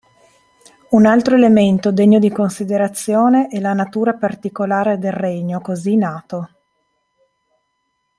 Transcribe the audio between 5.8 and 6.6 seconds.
nato.